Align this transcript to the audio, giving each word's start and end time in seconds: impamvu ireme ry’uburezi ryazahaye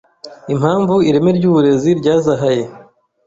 impamvu 0.53 0.93
ireme 1.09 1.31
ry’uburezi 1.37 1.89
ryazahaye 1.99 2.63